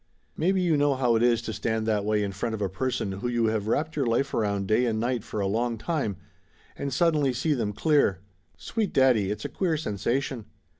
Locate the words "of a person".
2.55-3.11